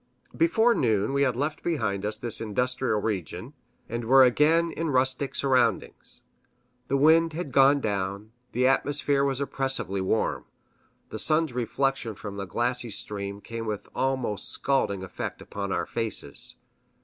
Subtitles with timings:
[0.35, 3.53] Before noon we had left behind us this industrial region,
[3.87, 6.23] and were again in rustic surroundings.
[6.87, 10.45] The wind had gone down, the atmosphere was oppressively warm,
[11.09, 16.55] the sun's reflection from the glassy stream came with almost scalding effect upon our faces.